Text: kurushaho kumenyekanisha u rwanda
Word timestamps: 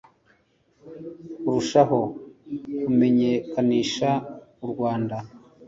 kurushaho 1.37 1.99
kumenyekanisha 2.81 4.09
u 4.63 4.65
rwanda 4.71 5.17